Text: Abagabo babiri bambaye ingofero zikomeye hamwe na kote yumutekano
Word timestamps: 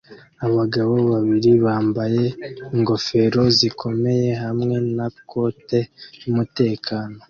Abagabo 0.47 0.95
babiri 1.11 1.51
bambaye 1.65 2.23
ingofero 2.75 3.41
zikomeye 3.57 4.29
hamwe 4.43 4.75
na 4.95 5.07
kote 5.29 5.79
yumutekano 6.21 7.17